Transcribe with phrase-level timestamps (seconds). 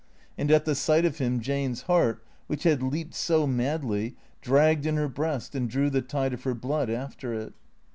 [0.35, 4.95] And at the sight of him Jane's heart, which had leaped so madly, dragged in
[4.95, 7.53] her breast and drew the tide of her blood after it.